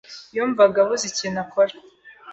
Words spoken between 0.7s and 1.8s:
abuze ikintu akora.